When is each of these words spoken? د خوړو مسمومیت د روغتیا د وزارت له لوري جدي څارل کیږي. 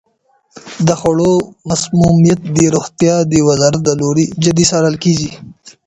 د 0.87 0.89
خوړو 0.99 1.33
مسمومیت 1.69 2.39
د 2.57 2.59
روغتیا 2.75 3.15
د 3.31 3.33
وزارت 3.47 3.81
له 3.89 3.93
لوري 4.01 4.25
جدي 4.43 4.65
څارل 4.71 4.95
کیږي. 5.03 5.31